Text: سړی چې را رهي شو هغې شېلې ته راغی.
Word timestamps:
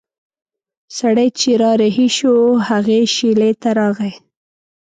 سړی 0.97 1.27
چې 1.39 1.49
را 1.61 1.71
رهي 1.81 2.07
شو 2.17 2.35
هغې 2.67 2.99
شېلې 3.15 3.51
ته 3.61 3.69
راغی. 3.79 4.13